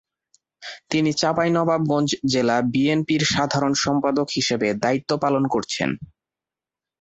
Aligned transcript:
তিনি 0.89 1.11
চাঁপাইনবাবগঞ্জ 1.13 2.09
জেলা 2.27 2.57
বিএনপির 2.71 3.23
সাধারণ 3.33 3.73
সম্পাদক 3.83 4.27
হিসেবে 4.37 4.67
দায়িত্ব 4.83 5.11
পালন 5.23 5.43
করছেন। 5.53 5.89